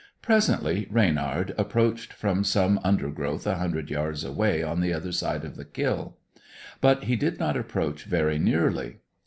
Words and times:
Presently, 0.23 0.87
Reynard 0.89 1.53
approached 1.59 2.11
from 2.11 2.43
some 2.43 2.79
undergrowth 2.83 3.45
a 3.45 3.57
hundred 3.57 3.91
yards 3.91 4.23
away 4.23 4.63
on 4.63 4.81
the 4.81 4.91
other 4.91 5.11
side 5.11 5.45
of 5.45 5.57
the 5.57 5.63
kill. 5.63 6.17
But 6.81 7.03
he 7.03 7.15
did 7.15 7.37
not 7.37 7.55
approach 7.55 8.05
very 8.05 8.39
nearly. 8.39 9.01